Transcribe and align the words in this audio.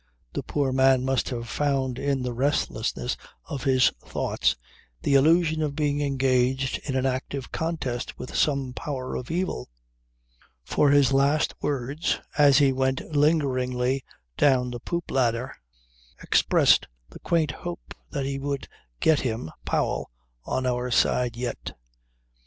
The 0.33 0.41
poor 0.41 0.71
man 0.71 1.05
must 1.05 1.29
have 1.29 1.47
found 1.47 1.99
in 1.99 2.23
the 2.23 2.33
restlessness 2.33 3.15
of 3.45 3.65
his 3.65 3.91
thoughts 4.03 4.55
the 5.03 5.13
illusion 5.13 5.61
of 5.61 5.75
being 5.75 6.01
engaged 6.01 6.79
in 6.79 6.95
an 6.95 7.05
active 7.05 7.51
contest 7.51 8.17
with 8.17 8.35
some 8.35 8.73
power 8.73 9.15
of 9.15 9.29
evil; 9.29 9.69
for 10.65 10.89
his 10.89 11.13
last 11.13 11.53
words 11.61 12.19
as 12.35 12.57
he 12.57 12.73
went 12.73 13.15
lingeringly 13.15 14.03
down 14.37 14.71
the 14.71 14.79
poop 14.79 15.11
ladder 15.11 15.53
expressed 16.23 16.87
the 17.11 17.19
quaint 17.19 17.51
hope 17.51 17.93
that 18.09 18.25
he 18.25 18.39
would 18.39 18.67
get 19.01 19.19
him, 19.19 19.51
Powell, 19.65 20.09
"on 20.45 20.65
our 20.65 20.89
side 20.89 21.37
yet." 21.37 21.75